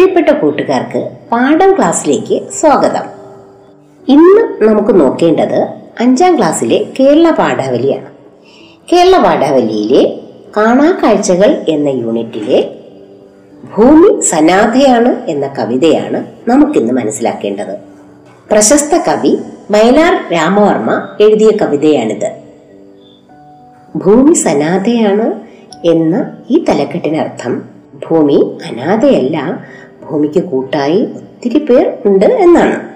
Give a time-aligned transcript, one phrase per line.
[0.00, 3.02] പ്രിയപ്പെട്ട കൂട്ടുകാർക്ക് പാഠം ക്ലാസ്സിലേക്ക് സ്വാഗതം.
[4.08, 5.68] ഇന്ന് നമുക്ക് നോക്കേണ്ടത്
[6.00, 8.06] അഞ്ചാം ക്ലാസ്സിലെ കേരള പാഠാവലിയാണ്.
[8.92, 10.20] കേരള പാഠാവലിയിലെ
[10.56, 12.70] കാണാ കാഴ്ചകൾ എന്ന യൂണിറ്റിലെ
[13.76, 17.78] ഭൂമി സനാഥയാണ് എന്ന കവിതയാണ് നമുക്കിന്ന് മനസ്സിലാക്കേണ്ടത്.
[18.52, 19.38] പ്രശസ്ത കവി
[19.70, 22.32] വയലാർ രാമവർമ്മ എഴുതിയ കവിതയാണിത്.
[23.96, 25.40] ഭൂമി സനാഥയാണ്
[25.84, 27.62] എന്ന ഈ തലക്കെട്ടിനർത്ഥം
[28.08, 29.58] ഭൂമി അനാഥയല്ല
[30.10, 32.90] ഭൂമിക്ക് കൂട്ടായി ഒത്തിരി പേർ ഉണ്ട് എന്നാണ്.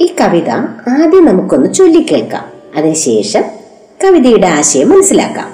[0.00, 0.50] ഈ കവിത
[0.88, 2.44] ആദ്യം നമുക്കൊന്ന് ചൊല്ലിക്കേൾക്കാം.
[2.76, 3.42] അതിനുശേഷം
[4.04, 5.52] കവിതയുടെ ആശയം മനസ്സിലാക്കാം.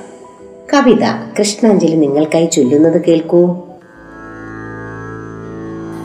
[0.75, 1.05] കവിത
[1.39, 3.57] കൃഷ്ണാഞ്ജലി നിങ്ങൾക്കായി ചൊല്ലുന്നത് കേൾക്കൂ.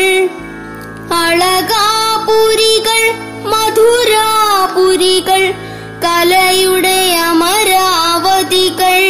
[1.15, 3.03] അളകാപുരികൾ
[3.45, 5.55] മധുരാപുരികൾ
[6.05, 9.01] കലയുടെ അമരാവതികൾ.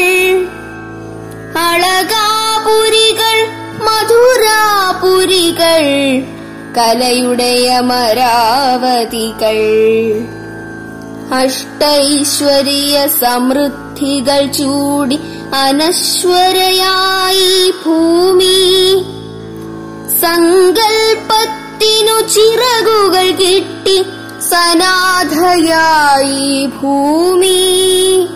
[1.59, 3.37] അളകാപുരികൾ
[3.85, 5.85] മധുരാപുരികൾ
[6.77, 9.59] കലയുടെ അമരാവതികൾ.
[11.33, 15.19] അഷ്ടൈശ്വര്യ സമൃദ്ധികൾ ചൂടി
[15.55, 19.05] അനശ്വരയായി ഭൂമി.
[20.21, 24.05] സങ്കൽപ്പത്തിനു ചിറകുകൾ കിട്ടി
[24.51, 28.29] സനാഥയായി ഭൂമി.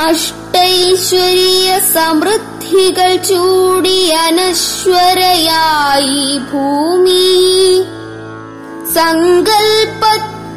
[0.00, 7.42] അഷ്ടൈശ്വര്യ സമൃദ്ധികൾ ചൂടി അനശ്വരയായി ഭൂമി.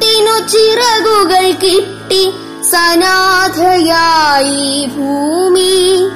[0.06, 2.32] സങ്കൽപ്പത്തിനു ചിറകുകൾ കിട്ടി
[2.70, 6.08] സനാഥയായി ഭൂമി.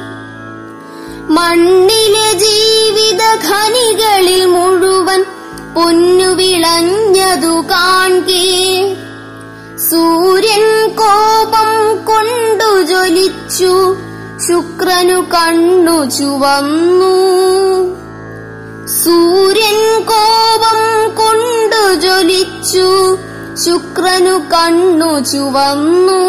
[1.32, 5.24] മണ്ണിലെ ജീവിത ഖനികളിൽ മുഴുവൻ
[5.74, 8.96] പൊന്നു വിളഞ്ഞതു കാൺകേ.
[9.90, 13.96] സൂര്യൻ കോപം കൊണ്ടു ജ്വലിച്ചു
[14.38, 17.16] ശുക്രനു കണ്ണു ചുവന്നു.
[18.86, 23.18] സൂര്യൻ കോപം കൊണ്ടു ജ്വലിച്ചു
[23.56, 26.20] ശുക്രനു കണ്ണു ചുവന്നു.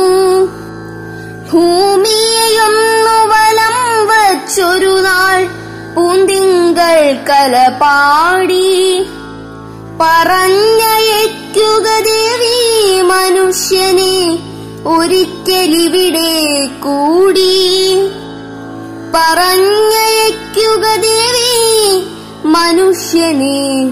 [1.51, 5.47] ഭൂമിയെയൊന്നു വലം വച്ചൊരു നാൾ
[5.95, 8.99] പൂന്തിങ്കൾ കലപാടി
[10.01, 14.39] പറഞ്ഞയക്കുക ദേവി മനുഷ്യനെ
[14.97, 17.95] ഒരിക്കലിവിടെ കൂടി.
[19.15, 22.03] പറഞ്ഞയക്കുക ദേവി
[22.45, 23.91] മനുഷ്യനെ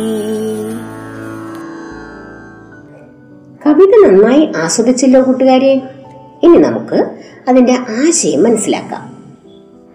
[3.67, 5.83] കവിത നന്നായി ആസ്വദിച്ചല്ലോ കൂട്ടുകാരെ.
[6.43, 7.11] ഇനി നമുക്ക്
[7.49, 9.17] അതിന്റെ ആശയം മനസ്സിലാക്കാം.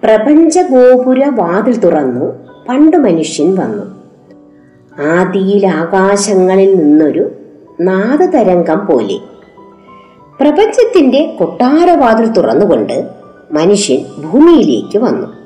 [0.03, 2.25] പ്രപഞ്ച ഗോപുര വാതിൽ തുറന്നു
[2.69, 4.03] പണ്ട് മനുഷ്യൻ വന്നു.
[5.01, 7.31] ആദിയിൽ ആകാശങ്ങളിൽ നിന്നൊരു
[7.81, 9.19] നാദതരംഗം പോലെ.
[10.41, 13.07] പ്രപഞ്ചത്തിന്റെ കൊട്ടാരവാതിൽ തുറന്നുകൊണ്ട്
[13.51, 15.42] മനുഷ്യൻ ഭൂമിയിലേക്ക് വന്നു.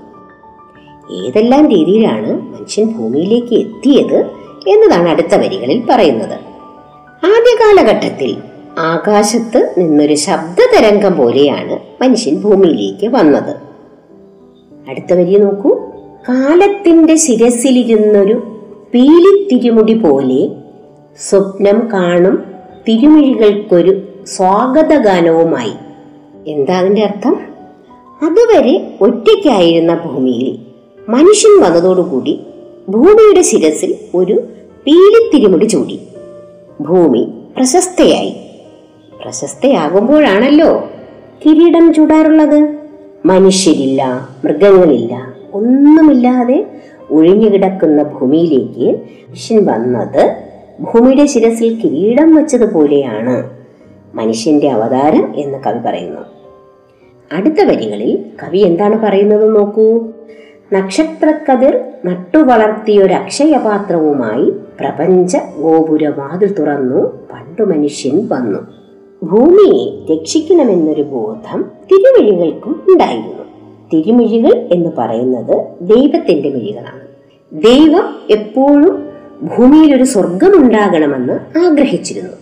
[1.14, 4.26] ഏതെല്ലാം രീതിയിലാണ് മനുഷ്യൻ ഭൂമിയിലേക്ക് എത്തിയത്
[4.68, 6.34] എന്നതാണ് അടുത്ത വരികളിൽ പറയുന്നത്.
[7.24, 8.38] ആദ്യ കാലഘട്ടത്തിൽ
[8.80, 13.56] ആകാശത്ത് നിന്നൊരു ശബ്ദ തരംഗം പോലെയാണ് മനുഷ്യൻ ഭൂമിയിലേക്ക് വന്നത്.
[14.90, 15.76] അടുത്ത വരി നോക്കൂ.
[16.30, 18.34] കാലത്തിന്റെ ശിരസിലിരുന്നൊരു
[18.94, 20.50] പീലിത്തിരുമുടി പോലെ
[21.30, 22.44] സ്വപ്നം കാണും
[22.88, 25.72] തിരുമിഴികൾക്കൊരു സ്വാഗതഗാനവുമായി.
[26.48, 27.40] എന്താ അതിന്റെ അർത്ഥം?
[28.26, 30.67] അതുവരെ ഒറ്റയ്ക്കായിരുന്ന ഭൂമിയിൽ
[31.10, 32.40] മനുഷ്യൻ വന്നതോടുകൂടി
[32.90, 34.34] ഭൂമിയുടെ ശിരസിൽ ഒരു
[34.88, 36.00] പീലിത്തിരിമുടി ചൂടി.
[36.82, 37.28] ഭൂമി
[37.58, 38.36] പ്രശസ്തയായി.
[39.22, 40.90] പ്രശസ്തയാകുമ്പോഴാണല്ലോ
[41.46, 42.76] കിരീടം ചൂടാറുള്ളത്.
[43.26, 46.66] മനുഷ്യരില്ല മൃഗങ്ങളില്ല ഒന്നുമില്ലാതെ
[47.12, 49.00] ഒഴിഞ്ഞുകിടക്കുന്ന ഭൂമിയിലേക്ക്
[49.30, 50.36] മനുഷ്യൻ വന്നത്
[50.82, 53.50] ഭൂമിയുടെ ശിരസിൽ കിരീടം വെച്ചതുപോലെയാണ്.
[54.14, 56.22] മനുഷ്യന്റെ അവതാരം എന്ന് കവി പറയുന്നു.
[57.32, 60.08] അടുത്ത വരികളിൽ കവി എന്താണ് പറയുന്നത് നോക്കൂ.
[60.74, 68.60] നക്ഷത്രക്കതിർ നട്ടുവളർത്തിയൊരക്ഷയപാത്രവുമായി പ്രപഞ്ച ഗോപുരവാതിൽ തുറന്നു പണ്ടു മനുഷ്യൻ വന്നു.
[69.24, 73.44] ഭൂമിയെ രക്ഷിക്കണമെന്നൊരു ബോധം തിരുമിഴികൾക്കും ഉണ്ടായിരുന്നു.
[73.94, 77.08] തിരുമിഴികൾ എന്ന് പറയുന്നത് ദൈവത്തിന്റെ മിഴികളാണ്.
[77.54, 79.06] ദൈവം എപ്പോഴും
[79.44, 82.34] ഭൂമിയിൽ ഒരു സ്വർഗമുണ്ടാകണമെന്ന് ആഗ്രഹിച്ചിരുന്നു.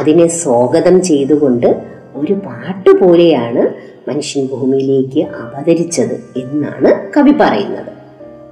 [0.00, 1.82] അതിനെ സ്വാഗതം ചെയ്തുകൊണ്ട്
[2.16, 7.92] ഒരു പാട്ട് പോലെയാണ് മനുഷ്യൻ ഭൂമിയിലേക്ക് അവതരിച്ചത് എന്നാണ് കവി പറയുന്നത്.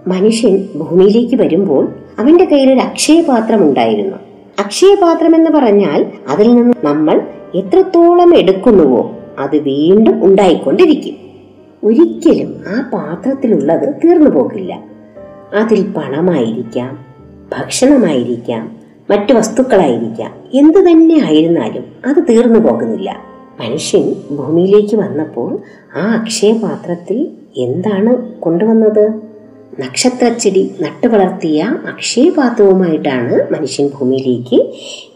[0.06, 1.88] മനുഷ്യൻ ഭൂമിയിലേക്ക് വരുമ്പോൾ
[2.18, 4.16] അവന്റെ കയ്യിൽ ഒരു അക്ഷയപാത്രം ഉണ്ടായിരുന്നു.
[4.58, 7.20] അക്ഷയപാത്രം എന്ന് പറഞ്ഞാൽ അതിൽ നിന്ന് നമ്മൾ
[7.54, 11.16] എത്രത്തോളം എടുക്കുന്നുവോ അത് വീണ്ടും ഉണ്ടായിക്കൊണ്ടിരിക്കും.
[11.84, 14.82] ഒരിക്കലും ആ പാത്രത്തിലുള്ളത് തീർന്നു പോകില്ല.
[15.54, 17.04] അതിൽ പണമായിരിക്കാം
[17.52, 18.76] ഭക്ഷണമായിരിക്കാം
[19.10, 20.32] മറ്റു വസ്തുക്കളായിരിക്കാം.
[20.54, 23.29] എന്തു തന്നെ ആയിരുന്നാലും അത് തീർന്നു പോകുന്നില്ല.
[23.60, 25.58] മനുഷ്യൻ ഭൂമിയിലേക്ക് വന്നപ്പോൾ
[25.96, 29.04] ആ അക്ഷയപാത്രത്തിൽ എന്താണ് കൊണ്ടുവന്നത്?
[29.80, 34.58] നക്ഷത്രച്ചെടി നട്ടുവളർത്തിയ അക്ഷയപാത്രവുമായിട്ടാണ് മനുഷ്യൻ ഭൂമിയിലേക്ക്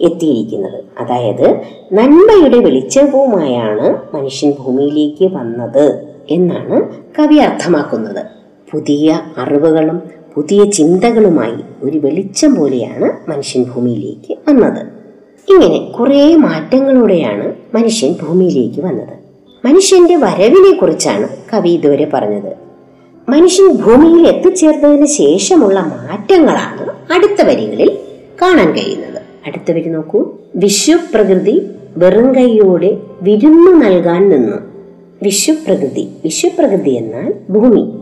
[0.01, 0.85] എത്തിയിരിക്കുന്നത്.
[1.01, 1.47] അതായത്
[1.93, 5.87] നന്മയുടെ വെളിച്ചവുമായാണ് മനുഷ്യൻ ഭൂമിയിലേക്ക് വന്നത്
[6.31, 6.77] എന്നാണ്
[7.19, 8.23] കവി അർത്ഥമാക്കുന്നത്.
[8.71, 10.03] പുതിയ അറിവുകളും
[10.35, 15.04] പുതിയ ചിന്തകളുമായി ഒരു വെളിച്ചം പോലെയാണ് മനുഷ്യൻ ഭൂമിയിലേക്ക് വന്നത്.
[15.49, 19.25] ഇങ്ങനെ കുറേ മാറ്റങ്ങളോടെയാണ് മനുഷ്യൻ ഭൂമിയിലേക്ക് വന്നത്.
[19.65, 22.53] മനുഷ്യന്റെ വരവിനെ കുറിച്ചാണ് കവി ഇതുവരെ പറഞ്ഞത്.
[23.29, 27.99] മനുഷ്യൻ ഭൂമിയിൽ എത്തിച്ചേർന്നതിന് ശേഷമുള്ള മാറ്റങ്ങളാണ് അടുത്ത വരികളിൽ
[28.43, 29.23] കാണാൻ കഴിയുന്നത്.
[29.47, 30.33] അടുത്ത വരി നോക്കൂ.
[30.57, 34.57] വിശ്വപ്രകൃതി വെറും കൈയോടെ വിരുന്നു നൽകാൻ നിന്നു.
[35.23, 37.93] വിശ്വപ്രകൃതി വിശ്വപ്രകൃതി എന്നാൽ ഭൂമി.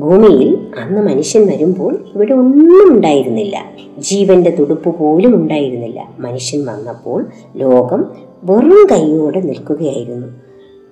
[0.00, 3.56] ഭൂമിയിൽ അന്ന് മനുഷ്യൻ വരുമ്പോൾ ഇവിടെ ഒന്നും ഉണ്ടായിരുന്നില്ല.
[3.98, 6.08] ജീവന്റെ തുടുപ്പ് പോലും ഉണ്ടായിരുന്നില്ല.
[6.18, 7.26] മനുഷ്യൻ വന്നപ്പോൾ
[7.56, 8.04] ലോകം
[8.42, 10.26] വെറും കൈയോടെ നിൽക്കുകയായിരുന്നു.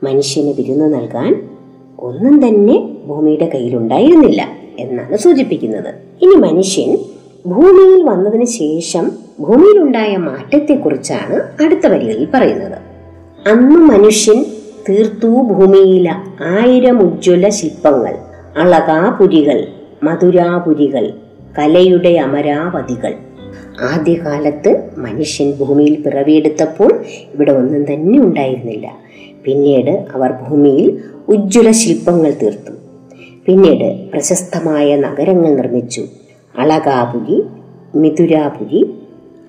[0.03, 1.49] മനുഷ്യന് വിരുന്ന് നൽകാൻ
[1.99, 2.77] ഒന്നും തന്നെ
[3.07, 5.95] ഭൂമിയുടെ കയ്യിലുണ്ടായിരുന്നില്ല എന്നാണ് സൂചിപ്പിക്കുന്നത്.
[6.23, 6.99] ഇനി മനുഷ്യൻ
[7.47, 12.79] ഭൂമിയിൽ വന്നതിന് ശേഷം ഭൂമിയിലുണ്ടായ മാറ്റത്തെക്കുറിച്ചാണ് അടുത്ത വരികളിൽ പറയുന്നത്.
[13.49, 14.45] അന്ന് മനുഷ്യൻ
[14.89, 16.09] തീർത്തു ഭൂമിയില
[16.41, 18.15] ആയിരം ഉജ്ജ്വല ശില്പങ്ങൾ.
[18.59, 19.67] അളകാപുരികൾ
[20.03, 21.13] മധുരാപുരികൾ
[21.59, 23.15] കലയുടെ അമരാവതികൾ.
[23.81, 28.99] ആദ്യകാലത്ത് മനുഷ്യൻ ഭൂമിയിൽ പിറവിയെടുത്തപ്പോൾ ഇവിടെ ഒന്നും തന്നെ ഉണ്ടായിരുന്നില്ല.
[29.45, 32.73] പിന്നീട് അവർ ഭൂമിയിൽ ഉജ്ജ്വല ശില്പങ്ങൾ തീർത്തു.
[33.47, 36.07] പിന്നീട് പ്രശസ്തമായ നഗരങ്ങൾ നിർമ്മിച്ചു.
[36.59, 37.43] അളകാപുരി
[37.95, 38.95] മിഥുരാപുരി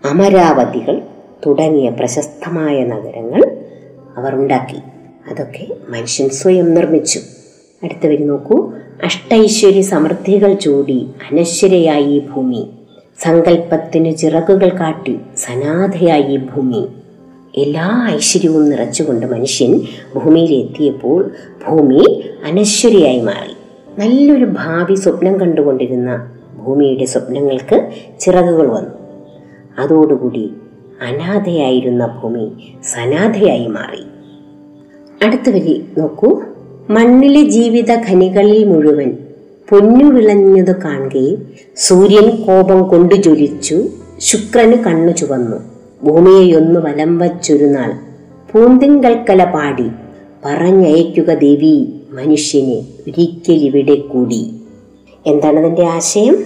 [0.10, 1.01] അമരാവതികൾ
[1.46, 3.58] തുടങ്ങിയ പ്രശസ്തമായ നഗരങ്ങൾ
[4.18, 4.78] അവർ ഉണ്ടാക്കി.
[5.32, 7.20] അതൊക്കെ മനുഷ്യൻ സ്വയം നിർമ്മിച്ചു.
[7.84, 8.72] അടുത്ത വരി നോക്കൂ.
[9.03, 12.70] അഷ്ടൈശ്വര്യ സമൃദ്ധികൾ ചൂടി അനശ്വരയായി ഭൂമി.
[13.20, 16.88] സങ്കല്പത്തിന് ചിറകുകൾ കാട്ടി സനാഥയായി ഭൂമി.
[17.58, 19.82] എല്ലാ ഐശ്വര്യവും നിറച്ചുകൊണ്ട് മനുഷ്യൻ
[20.15, 21.32] ഭൂമിയിലെത്തിയപ്പോൾ
[21.68, 23.56] ഭൂമി അനശ്വരയായി മാറി.
[24.00, 26.32] നല്ലൊരു ഭാവി സ്വപ്നം കണ്ടുകൊണ്ടിരുന്ന
[26.63, 27.89] ഭൂമിയുടെ സ്വപ്നങ്ങൾക്ക്
[28.20, 28.91] ചിറകുകൾ വന്നു.
[29.79, 30.53] അതോടുകൂടി
[31.01, 32.51] അനാഥയായിരുന്ന ഭൂമി
[32.84, 34.03] സനാഥയായി മാറി.
[35.25, 36.41] അടുത്ത വരി നോക്കൂ.
[36.89, 39.17] മണ്ണിലെ ജീവിത ഖനികളിൽ മുഴുവൻ
[39.69, 43.88] പൊന്നു വിളഞ്ഞതു കാണുകയും സൂര്യൻ കോപം കൊണ്ടു ജ്വലിച്ചു
[44.19, 45.58] ശുക്രന് കണ്ണു ചുവന്നു.
[46.03, 47.91] ഭൂമിയെയൊന്നു വലം വച്ചൊരുനാൾ
[48.51, 49.88] പൂന്തിങ്കൽക്കല പാടി
[50.46, 54.41] പറഞ്ഞയക്കുക ദേവി മനുഷ്യനെ ഒരിക്കലിവിടെ കൂടി.
[55.27, 56.43] എന്താണ് അതിന്റെ ആശയം?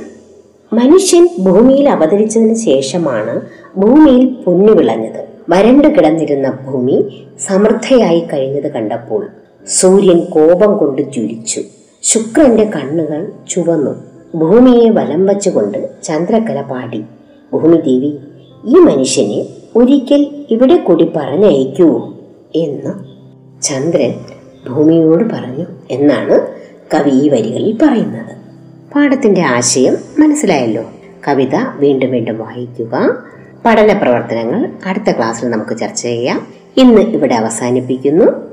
[0.73, 3.41] മനുഷ്യൻ ഭൂമിയിൽ അവതരിച്ചതിന് ശേഷമാണ്
[3.77, 9.27] ഭൂമിയിൽ പൊന്നു വിളഞ്ഞത് വരണ്ടു കിടന്നിരുന്ന ഭൂമി സമൃദ്ധയായി കഴിഞ്ഞത് കണ്ടപ്പോൾ.
[9.67, 11.61] സൂര്യൻ കോപം കൊണ്ട് ജ്വലിച്ചു.
[12.03, 13.91] ശുക്രന്റെ കണ്ണുകൾ ചുവന്നു.
[14.35, 17.03] ഭൂമിയെ വലം വച്ചുകൊണ്ട് ചന്ദ്രകല പാടി.
[17.53, 18.17] ഭൂമിദേവി
[18.65, 22.13] ഈ മനുഷ്യനെ ഒരിക്കൽ ഇവിടെ കൂടി പറഞ്ഞയക്കൂ
[22.55, 22.93] എന്ന്
[23.61, 24.13] ചന്ദ്രൻ
[24.69, 26.47] ഭൂമിയോട് പറഞ്ഞു എന്നാണ്
[26.93, 28.35] കവി ഈ വരികളിൽ പറയുന്നത്.
[28.95, 30.83] പാഠത്തിന്റെ ആശയം മനസ്സിലായല്ലോ.
[31.27, 33.15] കവിത വീണ്ടും വീണ്ടും വായിക്കുക.
[33.65, 36.47] പഠന പ്രവർത്തനങ്ങൾ അടുത്ത ക്ലാസ്സിൽ നമുക്ക് ചർച്ച ചെയ്യാം.
[36.77, 38.52] ഇന്ന് ഇവിടെ അവസാനിപ്പിക്കുന്നു.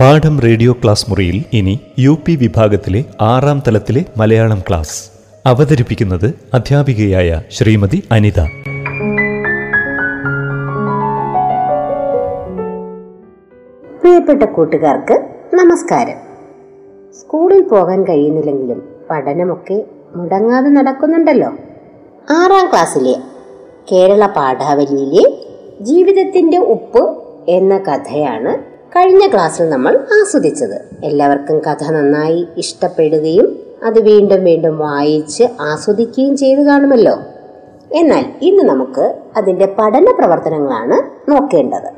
[0.00, 5.10] പാഠം റേഡിയോ ക്ലാസ് മുറിയിൽ ഇനി യു പി വിഭാഗത്തിലെ ആറാം തലത്തിലെ മലയാളം ക്ലാസ്.
[5.46, 8.40] അവതരിപ്പിക്കുന്നത് അധ്യാപികയായ ശ്രീമതി അനിത.
[14.02, 16.16] പ്രിയപ്പെട്ട കൂട്ടുകാർക്ക് നമസ്കാരം.
[17.20, 19.84] സ്കൂളിൽ പോകാൻ കഴിയുന്നില്ലെങ്കിലും പഠനമൊക്കെ
[20.16, 21.48] മുടങ്ങാതെ നടക്കുന്നുണ്ടല്ലോ.
[22.30, 23.14] ആറാം ക്ലാസ്സിലെ
[23.92, 25.44] കേരള പാഠാവലിയിലെ
[25.80, 30.84] ജീവിതത്തിന്റെ ഉപ്പ് എന്ന കഥയാണ് കഴിഞ്ഞ ക്ലാസ്സിൽ നമ്മൾ ആസ്വദിച്ചത്.
[31.04, 37.16] എല്ലാവർക്കും കഥ നന്നായി ഇഷ്ടപ്പെടുകയും അത് വീണ്ടും വീണ്ടും വായിച്ച് ആസ്വദിക്കുകയും ചെയ്തു കാണുമല്ലോ.
[37.92, 41.90] എന്നാൽ ഇന്ന് നമുക്ക് അതിന്റെ പഠന പ്രവർത്തനങ്ങളാണ് നോക്കേണ്ടത്.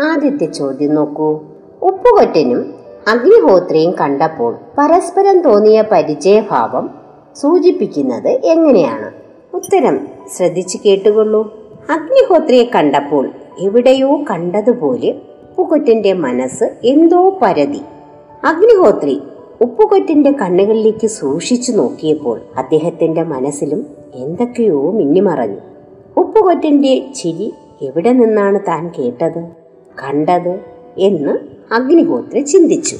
[0.00, 1.40] ആദ്യത്തെ ചോദ്യം നോക്കൂ.
[1.82, 2.74] ഉപ്പുകൊറ്റനും
[3.08, 6.90] അഗ്നിഹോത്രിയും കണ്ടപ്പോൾ പരസ്പരം തോന്നിയ പരിചയഭാവം
[7.36, 9.12] സൂചിപ്പിക്കുന്നത് എങ്ങനെയാണ്?
[9.56, 11.54] ഉത്തരം ശ്രദ്ധിച്ചു കേട്ടുകൊള്ളൂ.
[11.90, 15.14] അഗ്നിഹോത്രിയെ കണ്ടപ്പോൾ എവിടെയോ കണ്ടതുപോലെ
[15.58, 17.80] ഉപ്പുകൊറ്റന്റെ മനസ്സ് എന്തോ പരതി.
[18.44, 19.22] അഗ്നിഹോത്രി
[19.60, 25.56] ഉപ്പുകൊറ്റന്റെ കണ്ണുകളിലേക്ക് സൂക്ഷിച്ചു നോക്കിയപ്പോൾ അദ്ദേഹത്തിന്റെ മനസ്സിലും എന്തൊക്കെയോ മിന്നിമറഞ്ഞു.
[26.16, 29.48] ഉപ്പുകൊറ്റന്റെ ചിരി എവിടെ നിന്നാണ് താൻ കേട്ടത്
[30.04, 30.60] കണ്ടത്
[30.98, 31.38] എന്ന്
[31.74, 32.96] അഗ്നിഹോത്രി ചിന്തിച്ചു.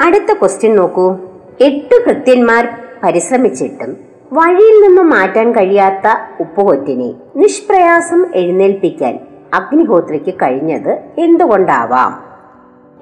[0.00, 1.16] അടുത്ത ക്വസ്റ്റ്യൻ നോക്കൂ.
[1.60, 2.68] എട്ട് കൃത്യന്മാർ
[3.04, 3.96] പരിശ്രമിച്ചിട്ടും
[4.32, 6.06] വഴിയിൽ നിന്നും മാറ്റാൻ കഴിയാത്ത
[6.40, 9.18] ഉപ്പുകൊറ്റിനെ നിഷ്പ്രയാസം എഴുന്നേൽപ്പിക്കാൻ
[9.54, 12.28] അഗ്നിഹോത്രിക്ക് കഴിഞ്ഞത് എന്തുകൊണ്ടാവാം?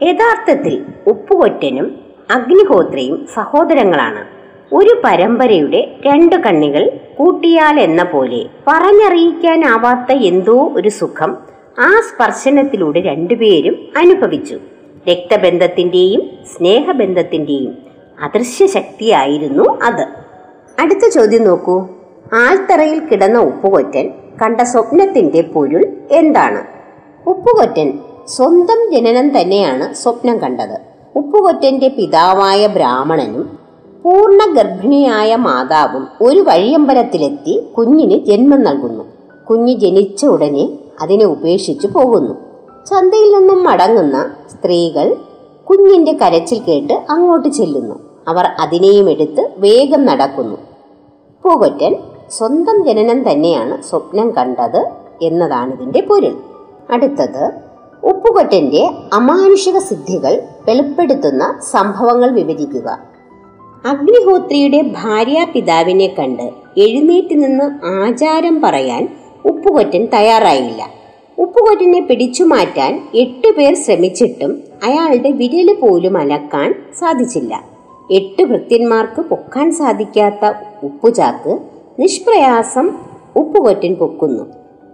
[0.03, 1.97] യഥാർത്ഥത്തിൽ ഉപ്പുകൊറ്റനും
[2.31, 4.25] അഗ്നിഹോത്രയും സഹോദരങ്ങളാണ്.
[4.75, 11.38] ഒരു പരമ്പരയുടെ രണ്ട് കണ്ണികൾ കൂട്ടിയാൽ എന്ന പോലെ പറഞ്ഞറിയിക്കാനാവാത്ത എന്തോ ഒരു സുഖം
[11.79, 14.59] ആ സ്പർശനത്തിലൂടെ രണ്ടുപേരും അനുഭവിച്ചു.
[15.09, 16.23] രക്തബന്ധത്തിന്റെയും
[16.57, 17.79] സ്നേഹബന്ധത്തിന്റെയും
[18.23, 20.07] അദൃശ്യ ശക്തിയായിരുന്നു അത്.
[20.83, 21.88] അടുത്ത ചോദ്യം നോക്കൂ.
[22.35, 24.11] ആൽത്തറയിൽ കിടന്ന ഉപ്പുകൊറ്റൻ
[24.43, 26.62] കണ്ട സ്വപ്നത്തിന്റെ പൊരുൾ എന്താണ്?
[27.28, 30.78] ഉപ്പുകൊറ്റൻ സ്വന്തം ജനനം തന്നെയാണ് സ്വപ്നം കണ്ടത്.
[31.16, 33.59] ഉപ്പുകൊറ്റന്റെ പിതാവായ ബ്രാഹ്മണനും
[34.05, 39.05] പൂർണ ഗർഭിണിയായ മാതാവും ഒരു വഴിയമ്പലത്തിലെത്തി കുഞ്ഞിന് ജന്മം നൽകുന്നു.
[39.50, 40.69] കുഞ്ഞ് ജനിച്ച ഉടനെ
[41.02, 42.35] അതിനെ ഉപേക്ഷിച്ചു പോകുന്നു.
[42.87, 45.16] ചന്തയിൽ നിന്നും മടങ്ങുന്ന സ്ത്രീകൾ
[45.71, 47.95] കുഞ്ഞിന്റെ കരച്ചിൽ കേട്ട് അങ്ങോട്ട് ചെല്ലുന്നു.
[48.28, 50.57] അവർ അതിനെയും എടുത്ത് വേഗം നടക്കുന്നു.
[51.45, 51.97] പൂകൊറ്റൻ
[52.30, 54.90] സ്വന്തം ജനനം തന്നെയാണ് സ്വപ്നം കണ്ടത്
[55.23, 56.35] എന്നതാണ് ഇതിന്റെ പൊരുൾ.
[56.90, 57.50] അടുത്തത്
[58.02, 62.99] ഉപ്പുകൊറ്റന്റെ അമാനുഷിക സിദ്ധികൾ വെളിപ്പെടുത്തുന്ന സംഭവങ്ങൾ വിവരിക്കുക.
[63.87, 69.09] അഗ്നിഹോത്രിയുടെ ഭാര്യ പിതാവിനെ കണ്ട് എഴുന്നേറ്റ് നിന്ന് ആചാരം പറയാൻ
[69.45, 70.83] ഉപ്പുകൊറ്റൻ തയ്യാറായില്ല.
[71.38, 77.64] ഉപ്പുകൊറ്റനെ പിടിച്ചു മാറ്റാൻ എട്ട് പേർ ശ്രമിച്ചിട്ടും അയാളുടെ വിരൽ പോലും അലക്കാൻ സാധിച്ചില്ല.
[78.11, 80.52] എട്ട് ഭൃത്യന്മാർക്ക് പൊക്കാൻ സാധിക്കാത്ത
[80.83, 82.91] ഉപ്പുചാക്ക് നിഷ്പ്രയാസം
[83.37, 84.45] ഉപ്പുകൊറ്റൻ പൊക്കുന്നു.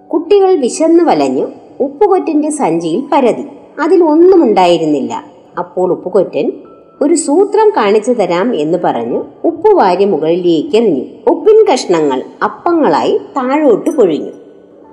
[0.08, 1.46] കുട്ടികൾ വിശന്നു വലഞ്ഞു
[1.80, 3.44] ഉപ്പുകൊറ്റന്റെ സഞ്ചിയിൽ പരതി.
[3.82, 5.12] അതിൽ ഒന്നും ഉണ്ടായിരുന്നില്ല
[5.58, 6.52] അപ്പോൾ ഉപ്പുകൊറ്റൻ
[7.00, 14.32] ഒരു സൂത്രം കാണിച്ചു തരാം എന്ന് പറഞ്ഞു ഉപ്പ് വാരി മുകളിലേക്ക് എറിഞ്ഞു ഉപ്പിൻ കഷ്ണങ്ങൾ അപ്പങ്ങളായി താഴോട്ട് പൊഴിഞ്ഞു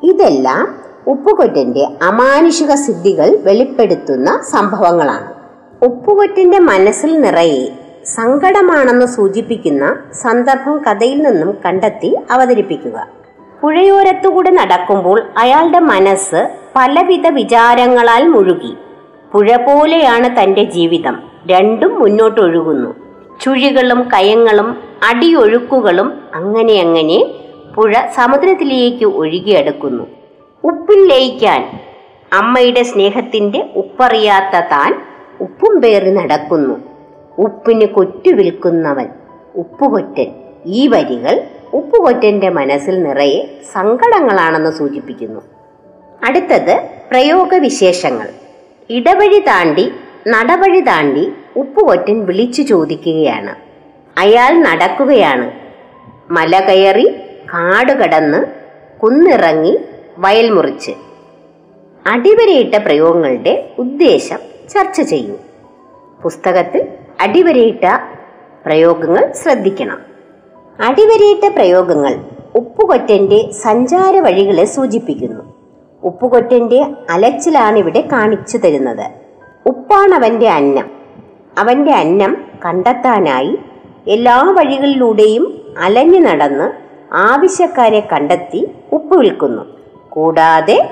[0.03, 0.63] ഇതെല്ലാം
[1.07, 5.29] ഉപ്പുകൊറ്റന്റെ അമാനുഷിക സിദ്ധികൾ വെളിപ്പെടുത്തുന്ന സംഭവങ്ങളാണ്.
[5.85, 13.07] ഉപ്പുകൊറ്റന്റെ മനസ്സിൽ നിറയെ സങ്കടമാണെന്ന് സൂചിപ്പിക്കുന്ന സന്ദർഭം കഥയിൽ നിന്നും കണ്ടെത്തി അവതരിപ്പിക്കുക.
[13.61, 18.73] പുഴയോരത്തുകൂടെ നടക്കുമ്പോൾ അയാളുടെ മനസ്സ് പലവിധ വിചാരങ്ങളാൽ മുഴുകി.
[19.31, 21.19] പുഴ പോലെയാണ് തന്റെ ജീവിതം.
[21.47, 22.93] രണ്ടും മുന്നോട്ടൊഴുകുന്നു.
[23.41, 24.75] ചുഴികളും കയങ്ങളും
[25.09, 27.25] അടിയൊഴുക്കുകളും അങ്ങനെ അങ്ങനെ
[27.75, 30.03] പുഴ സമുദ്രത്തിലേക്ക് ഒഴുകിയെടുക്കുന്നു.
[30.63, 31.79] ഉപ്പിൽ ലയിക്കാൻ
[32.33, 35.01] അമ്മയുടെ സ്നേഹത്തിന്റെ ഉപ്പറിയാത്ത താൻ
[35.41, 36.88] ഉപ്പും പേറി നടക്കുന്നു.
[37.39, 39.07] ഉപ്പിന് കൊറ്റു വിൽക്കുന്നവൻ
[39.55, 40.31] ഉപ്പുകൊറ്റൻ.
[40.65, 41.41] ഈ വരികൾ
[41.73, 45.41] ഉപ്പുകൊറ്റന്റെ മനസ്സിൽ നിറയെ സങ്കടങ്ങളാണെന്ന് സൂചിപ്പിക്കുന്നു.
[46.23, 48.27] അടുത്തത് പ്രയോഗവിശേഷങ്ങൾ.
[48.89, 49.91] ഇടവഴി താണ്ടി
[50.27, 53.55] നടവഴി താണ്ടി ഉപ്പുകൊറ്റൻ വിളിച്ചു ചോദിക്കുകയാണ്.
[54.19, 55.51] അയാൾ നടക്കുകയാണ്.
[56.31, 57.07] മല കയറി
[57.53, 58.45] കാട് കടന്ന്
[58.99, 59.79] കുന്നിറങ്ങി
[60.17, 60.91] വയൽ മുറിച്ച്.
[62.05, 65.35] അടിവരയിട്ട പ്രയോഗങ്ങളുടെ ഉദ്ദേശം ചർച്ച ചെയ്യൂ.
[66.23, 66.87] പുസ്തകത്തിൽ
[67.19, 67.85] അടിവരയിട്ട
[68.65, 70.01] പ്രയോഗങ്ങൾ ശ്രദ്ധിക്കണം.
[70.79, 72.19] അടിവരയിട്ട പ്രയോഗങ്ങൾ
[72.55, 75.53] ഉപ്പുകൊറ്റന്റെ സഞ്ചാര വഴികളെ സൂചിപ്പിക്കുന്നു.
[76.03, 79.11] ഉപ്പുകൊറ്റന്റെ അലച്ചിലാണ് ഇവിടെ കാണിച്ചു തരുന്നത്.
[79.65, 80.89] ഉപ്പാണവന്റെ അന്നം.
[81.57, 83.57] അവന്റെ അന്നം കണ്ടെത്താനായി
[84.07, 86.71] എല്ലാ വഴികളിലൂടെയും അലഞ്ഞു നടന്ന്
[87.15, 89.63] ആവശ്യക്കാരെ കണ്ടെത്തി ഉപ്പ് വിൽക്കുന്നു.
[90.09, 90.89] കൂടാതെ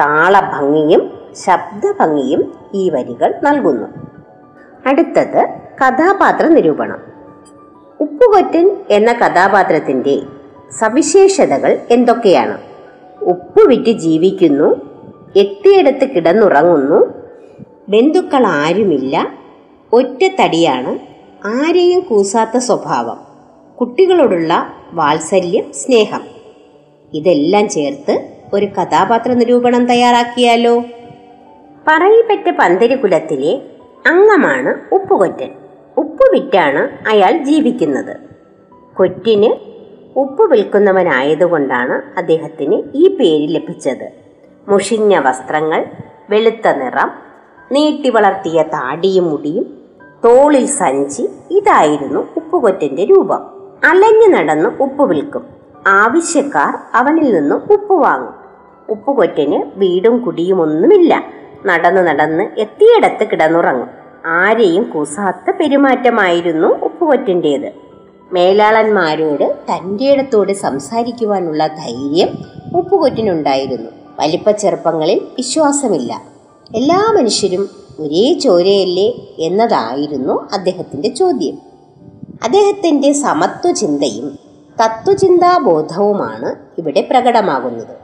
[0.00, 1.10] താളഭംഗിയും
[1.46, 3.86] ശബ്ദഭംഗിയും ഈ വരികൾ നൽകുന്നു.
[4.86, 6.98] അടുത്തത് കഥാപാത്ര നിരൂപണം.
[8.00, 10.20] ഉപ്പുകൊറ്റൻ എന്ന കഥാപാത്രത്തിന്റെ
[10.78, 12.58] സവിശേഷതകൾ എന്തൊക്കെയാണ്?
[13.20, 14.74] ഉപ്പ് വിറ്റ് ജീവിക്കുന്നു
[15.36, 17.14] എത്തിയിടത്ത് കിടന്നുറങ്ങുന്നു
[17.88, 19.28] ബന്ധുക്കൾ ആരുമില്ല
[19.92, 20.98] ഒറ്റത്തടിയാണ്
[21.46, 23.18] ആരെയും കൂസാത്ത സ്വഭാവം
[23.80, 26.20] കുട്ടികളോടുള്ള വാത്സല്യം സ്നേഹം.
[27.14, 30.84] ഇതെല്ലാം ചേർത്ത് ഒരു കഥാപാത്ര നിരൂപണം തയ്യാറാക്കിയാലോ?
[31.88, 33.62] പറയിപ്പറ്റ പന്തരികുലത്തിലെ
[34.06, 35.50] അംഗമാണ് ഉപ്പുകൊറ്റൻ.
[35.98, 38.16] ഉപ്പ് വിറ്റാണ് അയാൾ ജീവിക്കുന്നത്.
[38.96, 39.50] കൊറ്റിന്
[40.18, 44.06] ഉപ്പ് വിൽക്കുന്നവനായതുകൊണ്ടാണ് അദ്ദേഹത്തിന് ഈ പേര് ലഭിച്ചത്.
[44.68, 45.84] മുഷിഞ്ഞ വസ്ത്രങ്ങൾ
[46.30, 47.10] വെളുത്ത നിറം
[47.72, 49.64] നീട്ടി വളർത്തിയ താടിയും മുടിയും
[50.24, 53.42] തോളിൽ സഞ്ചി ഇതായിരുന്നു ഉപ്പുകൊറ്റന്റെ രൂപം.
[53.84, 55.46] അലഞ്ഞു നടന്ന് ഉപ്പ് വിൽക്കും.
[55.86, 58.34] ആവശ്യക്കാർ അവനിൽ നിന്ന് ഉപ്പ് വാങ്ങും.
[58.88, 61.22] ഉപ്പുകൊറ്റന് വീടും കുടിയും ഒന്നുമില്ല.
[61.66, 63.97] നടന്ന് നടന്ന് എത്തിയിടത്ത് കിടന്നുറങ്ങും.
[64.26, 67.72] ആരെയും കൂസാത്ത പെരുമാറ്റമായിരുന്നു ഉപ്പുകൊറ്റന്റേത്
[68.32, 72.28] മേലാളന്മാരോട് തന്റെ ഇടത്തോട് സംസാരിക്കുവാനുള്ള ധൈര്യം
[72.76, 73.90] ഉപ്പുകൊറ്റിനുണ്ടായിരുന്നു.
[74.20, 76.22] വലിപ്പച്ചെറുപ്പങ്ങളിൽ വിശ്വാസമില്ല.
[76.74, 81.58] എല്ലാ മനുഷ്യരും ഒരേ ചോരയല്ലേ എന്നതായിരുന്നു അദ്ദേഹത്തിന്റെ ചോദ്യം.
[82.44, 84.38] അദ്ദേഹത്തിന്റെ സമത്വചിന്തയും
[84.84, 87.96] തത്വചിന്താബോധവുമാണ് ഇവിടെ പ്രകടമാകുന്നത്.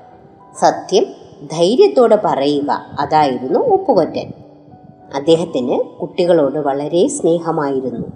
[0.60, 1.04] സത്യം
[1.52, 4.43] ധൈര്യത്തോടെ പറയുക അതായിരുന്നു ഉപ്പുകൊറ്റൻ.
[5.14, 8.06] അദ്ദേഹത്തിന് കുട്ടികളോട് വളരെ സ്നേഹമായിരുന്നു.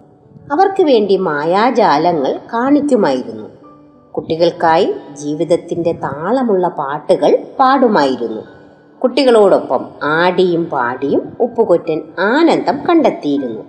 [0.52, 3.48] അവർക്ക് വേണ്ടി മായാജാലങ്ങൾ കാണിക്കുമായിരുന്നു.
[4.12, 8.42] കുട്ടികൾക്കായി ജീവിതത്തിന്റെ താളമുള്ള പാട്ടുകൾ പാടുമായിരുന്നു.
[9.02, 13.62] കുട്ടികളോടൊപ്പം ആടിയും പാടിയും ഉപ്പുകൊറ്റൻ ആനന്ദം കണ്ടെത്തിയിരുന്നു.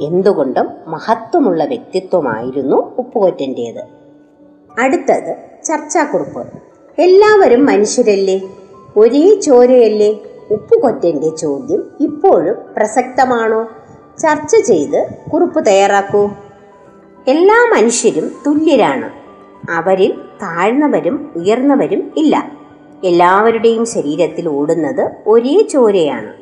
[0.00, 3.84] എന്തുകൊണ്ടും മഹത്വമുള്ള വ്യക്തിത്വമായിരുന്നു ഉപ്പുകൊറ്റന്റേത്
[4.80, 6.46] അടുത്തത് ചർച്ചാക്കുറിപ്പ്.
[6.98, 8.42] എല്ലാവരും മനുഷ്യരല്ലേ?
[8.96, 10.18] ഒരേ ചോരയല്ലേ?
[10.50, 13.68] ഉപ്പുകൊറ്റന്റെ ചോദ്യം ഇപ്പോഴും പ്രസക്തമാണോ?
[14.18, 16.30] ചർച്ച ചെയ്ത് കുറിപ്പ് തയ്യാറാക്കൂ.
[17.28, 19.10] എല്ലാ മനുഷ്യരും തുല്യരാണ്.
[19.70, 22.52] അവരിൽ താഴ്ന്നവരും ഉയർന്നവരും ഇല്ല.
[23.04, 26.32] എല്ലാവരുടെയും ശരീരത്തിൽ ഓടുന്നത് ഒരേ ചോരയാണ്.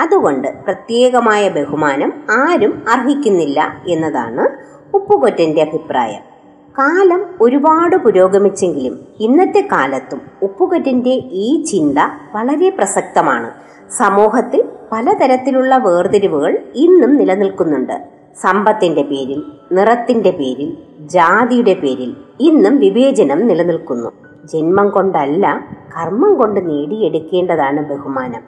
[0.00, 4.48] അതുകൊണ്ട് പ്രത്യേകമായ ബഹുമാനം ആരും അർഹിക്കുന്നില്ല എന്നതാണ്
[4.96, 6.29] ഉപ്പുകൊറ്റന്റെ അഭിപ്രായം.
[6.78, 11.98] കാലം ഒരുപാട് പുരോഗമിച്ചെങ്കിലും ഇന്നത്തെ കാലത്തും ഉപ്പുകറ്റിന്റെ ഈ ചിന്ത
[12.34, 13.50] വളരെ പ്രസക്തമാണ്.
[13.90, 18.08] സമൂഹത്തിൽ പലതരത്തിലുള്ള വേർതിരിവുകൾ ഇന്നും നിലനിൽക്കുന്നുണ്ട്.
[18.40, 24.12] സമ്പത്തിന്റെ പേരിൽ നിറത്തിന്റെ പേരിൽ ജാതിയുടെ പേരിൽ ഇന്നും വിവേചനം നിലനിൽക്കുന്നു.
[24.44, 28.42] ജന്മം കൊണ്ടല്ല കർമ്മം കൊണ്ട് നേടിയെടുക്കേണ്ടതാണ് ബഹുമാനം.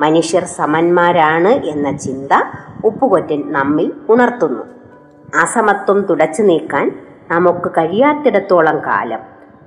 [0.00, 2.28] മനുഷ്യർ സമന്മാരാണ് എന്ന ചിന്ത
[2.84, 4.64] ഉപ്പുകൊറ്റൻ നമ്മിൽ ഉണർത്തുന്നു.
[5.42, 9.18] അസമത്വം തുടച്ചു നീക്കാൻ നമുക്ക് കഴിയാത്തിടത്തോളം കാലം.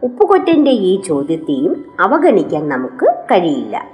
[0.04, 3.88] ഉപ്പുകൊറ്റന്റെ ഈ ചോദ്യത്തെയും അവഗണിക്കാൻ നമുക്ക് കഴിയില്ല.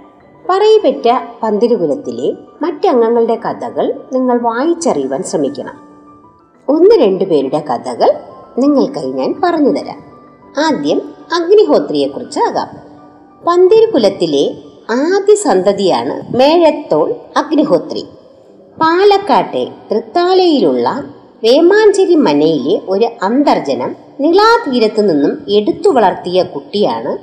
[0.50, 5.74] പറയപ്പെട്ട പന്തിരുകുലത്തിലെ മറ്റംഗങ്ങളുടെ കഥകൾ നിങ്ങൾ വായിച്ചറിയുവാൻ ശ്രമിക്കണം.
[6.70, 8.14] ഒന്ന് രണ്ടു പേരുടെ കഥകൾ
[8.58, 10.04] നിങ്ങൾക്കായി ഞാൻ പറഞ്ഞു തരാം
[10.66, 11.02] ആദ്യം
[11.36, 12.68] അഗ്നിഹോത്രിയെക്കുറിച്ചാകാം
[13.48, 14.56] പന്തിരുകുലത്തിലെ
[14.92, 18.06] ആദ്യ സന്തതിയാണ് മേഴത്തോൾ അഗ്നിഹോത്രി.
[18.82, 21.04] പാലക്കാട്ടെ തൃത്താലയിലുള്ള
[21.44, 27.18] വേമാഞ്ചേരി മനയിലെ ഒരു അന്തർജനം നിളാതീരത്തു നിന്നും എടുത്തു വളർത്തിയ കുട്ടിയാണ്.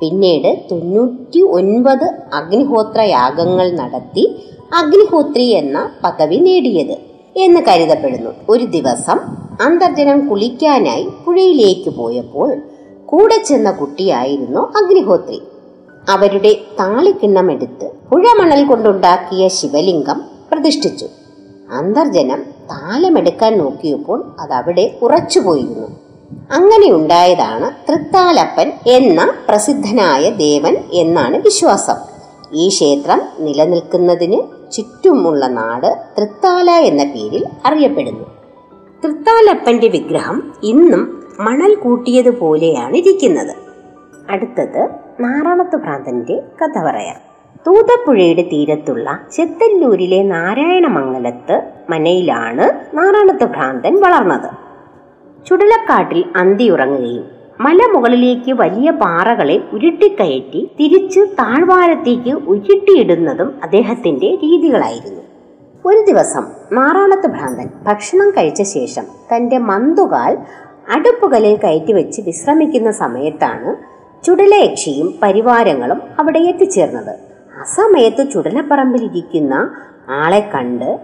[0.00, 4.24] പിന്നീട് തൊണ്ണൂറ്റി ഒൻപത് അഗ്നിഹോത്ര യാഗങ്ങൾ നടത്തി
[4.78, 6.96] അഗ്നിഹോത്രി എന്ന പദവി നേടിയത്
[7.36, 8.30] എന്ന് കരുതപ്പെടുന്നു.
[8.48, 9.18] ഒരു ദിവസം
[9.60, 12.62] അന്തർജനം കുളിക്കാനായി പുഴയിലേക്ക് പോയപ്പോൾ
[13.06, 15.42] കൂടെ ചെന്ന കുട്ടിയായിരുന്നു അഗ്നിഹോത്രി.
[16.10, 20.20] അവരുടെ താളിക്കിണ്ണമെടുത്ത് പുഴമണൽ കൊണ്ടുണ്ടാക്കിയ ശിവലിംഗം
[20.52, 21.06] പ്രതിഷ്ഠിച്ചു.
[21.72, 25.88] അന്തർജനം താലമെടുക്കാൻ നോക്കിയപ്പോൾ അതവിടെ ഉറച്ചുപോയിരുന്നു.
[26.52, 31.94] അങ്ങനെ ഉണ്ടായതാണ് തൃത്താലപ്പൻ എന്ന പ്രസിദ്ധനായ ദേവൻ എന്നാണ് വിശ്വാസം.
[32.52, 38.24] ഈ ക്ഷേത്രം നിലനിൽക്കുന്നതിന് ചുറ്റുമുള്ള നാട് തൃത്താല എന്ന പേരിൽ അറിയപ്പെടുന്നു.
[39.04, 43.56] തൃത്താലപ്പന്റെ വിഗ്രഹം ഇന്നും മണൽ കൂട്ടിയതുപോലെയാണ് ഇരിക്കുന്നത്.
[44.30, 44.88] അടുത്തത്
[45.20, 47.25] നാറാണത്ത് ഭ്രാന്തന്റെ കഥ പറയാം.
[47.66, 54.50] തൂതപ്പുഴയുടെ തീരത്തുള്ള ചെത്തല്ലൂരിലെ നാരായണമംഗലത്ത് മനയിലാണ് നാറാണത്ത് ഭ്രാന്തൻ വളർന്നത്.
[55.46, 57.24] ചുടലക്കാട്ടിൽ അന്തിയുറങ്ങുകയും
[57.60, 65.22] മലമുകളിലേക്ക് വലിയ പാറകളെ ഉരുട്ടിക്കയറ്റി തിരിച്ച് താഴ്വാരത്തേക്ക് ഉരുട്ടിയിടുന്നതും അദ്ദേഹത്തിന്റെ രീതികളായിരുന്നു.
[65.84, 70.38] ഒരു ദിവസം നാറാണത്ത് ഭ്രാന്തൻ ഭക്ഷണം കഴിച്ച ശേഷം തന്റെ മന്തുകാൽ
[70.96, 73.76] അടുപ്പുകലിൽ കയറ്റിവെച്ച് വിശ്രമിക്കുന്ന സമയത്താണ്
[74.24, 77.25] ചുടലയക്ഷിയും പരിവാരങ്ങളും അവിടെ എത്തിച്ചേർന്നത്.
[77.64, 79.70] സമയത്ത് ചുടലപ്പറമ്പിലിരിക്കുന്ന
[80.10, 80.98] ആളെ കണ്ട്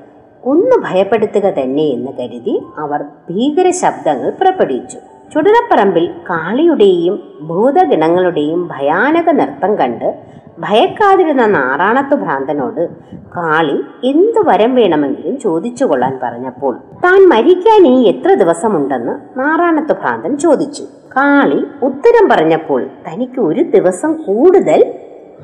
[0.45, 4.97] ഒന്ന് ഭയപ്പെടുത്തുക തന്നെ എന്ന് കരുതി അവർ ഭീകര ശബ്ദങ്ങൾ പുറപ്പെടുവിച്ചു.
[5.33, 12.89] ചുടലപ്പറമ്പിൽ കാളിയുടെയും ഭൂതഗണങ്ങളുടെയും ഭയാനക നൃത്തം കണ്ട് ഭയക്കാതിരുന്ന നാറാണത്ത് ഭ്രാന്തനോട്
[13.37, 20.83] കാളി എന്തു വരം വേണമെങ്കിലും ചോദിച്ചു കൊള്ളാൻ പറഞ്ഞപ്പോൾ താൻ മരിക്കാൻ ഇനി എത്ര ദിവസമുണ്ടെന്ന് നാറാണത്ത് ഭ്രാന്തൻ ചോദിച്ചു.
[21.17, 24.95] കാളി ഉത്തരം പറഞ്ഞപ്പോൾ തനിക്ക് ഒരു ദിവസം കൂടുതൽ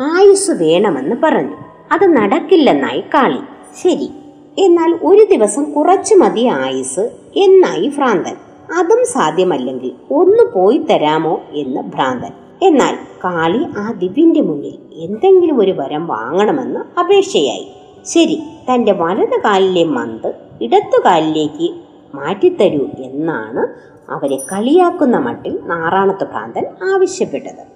[0.02, 1.56] ആയുസ് വേണമെന്ന് പറഞ്ഞു.
[1.92, 3.38] അത് നടക്കില്ലെന്നായി കാളി.
[3.82, 4.10] ശരി
[4.58, 8.36] എന്നാൽ ഒരു ദിവസം കുറച്ചു മതി ആയുസ് എന്നായി ഭ്രാന്തൻ.
[8.78, 12.30] അതും സാധ്യമല്ലെങ്കിൽ ഒന്ന് പോയി തരാമോ എന്ന് ഭ്രാന്തൻ.
[12.62, 17.72] എന്നാൽ കാളി ആ ദിവിന്റെ മുന്നിൽ എന്തെങ്കിലും ഒരു വരം വാങ്ങണമെന്ന് അപേക്ഷയായി.
[18.06, 21.74] ശരി തന്റെ വലത് കാലിലെ മന്ത് ഇടത്തു കാലിലേക്ക്
[22.14, 23.66] മാറ്റിത്തരൂ എന്നാണ്
[24.10, 27.66] അവരെ കളിയാക്കുന്ന മട്ടിൽ നാറാണത്ത് ഭ്രാന്തൻ ആവശ്യപ്പെട്ടത്.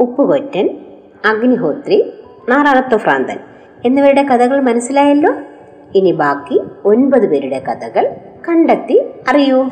[0.00, 0.78] ഉപ്പുകൊറ്റൻ
[1.24, 2.12] അഗ്നിഹോത്രി
[2.48, 3.38] നാറാണത്വഭ്രാന്തൻ
[3.84, 5.32] എന്നിവരുടെ കഥകൾ മനസ്സിലായല്ലോ?
[5.94, 8.16] ഇനി ബാക്കി ഒൻപത് പേരുടെ കഥകൾ
[8.48, 9.70] കണ്ടെത്തി അറിയൂ.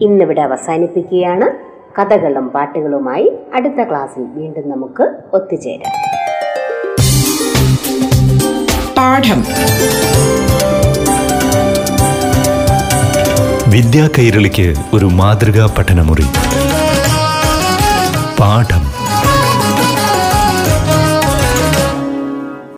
[0.00, 1.68] ഇന്നിവിടെ അവസാനിപ്പിക്കുകയാണ്.
[2.00, 5.92] കഥകളും പാട്ടുകളുമായി അടുത്ത ക്ലാസ്സിൽ വീണ്ടും നമുക്ക് ഒത്തുചേരാം.
[8.98, 9.44] പാഠം.
[13.70, 16.24] വിദ്യാ കൈരളിക്ക് ഒരു മാതൃകാ പഠനമുറി.
[18.40, 18.87] പാഠം.